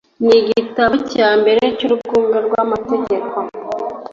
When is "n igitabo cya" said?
0.25-1.29